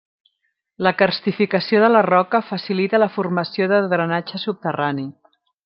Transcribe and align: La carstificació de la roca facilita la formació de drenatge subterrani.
La 0.85 0.93
carstificació 1.01 1.81
de 1.83 1.91
la 1.91 2.01
roca 2.07 2.41
facilita 2.47 3.03
la 3.05 3.11
formació 3.19 3.71
de 3.75 3.83
drenatge 3.95 4.43
subterrani. 4.49 5.09